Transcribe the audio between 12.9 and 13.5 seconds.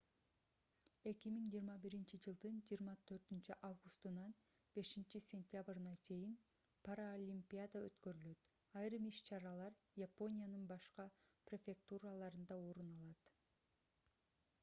алат